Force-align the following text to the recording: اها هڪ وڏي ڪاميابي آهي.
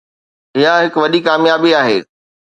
اها 0.57 0.73
هڪ 0.83 0.93
وڏي 1.03 1.19
ڪاميابي 1.27 1.71
آهي. 1.81 1.97